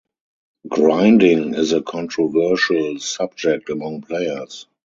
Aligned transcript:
Grinding 0.67 1.53
is 1.53 1.73
a 1.73 1.81
controversial 1.83 2.97
subject 2.97 3.69
among 3.69 4.01
players. 4.01 4.65